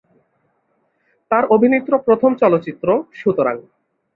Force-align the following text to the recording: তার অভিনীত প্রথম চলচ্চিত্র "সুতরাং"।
তার 1.31 1.43
অভিনীত 1.45 1.87
প্রথম 2.05 2.31
চলচ্চিত্র 2.35 2.87
"সুতরাং"। 3.13 3.57